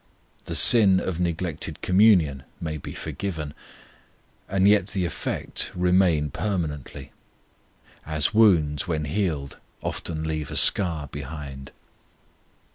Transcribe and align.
The 0.45 0.55
sin 0.55 0.99
of 0.99 1.19
neglected 1.19 1.79
communion 1.83 2.41
may 2.59 2.77
be 2.77 2.91
forgiven, 2.95 3.53
and 4.49 4.67
yet 4.67 4.87
the 4.87 5.05
effect 5.05 5.69
remain 5.75 6.31
permanently; 6.31 7.11
as 8.03 8.33
wounds 8.33 8.87
when 8.87 9.05
healed 9.05 9.57
often 9.83 10.23
leave 10.23 10.49
a 10.49 10.57
scar 10.57 11.05
behind. 11.05 11.69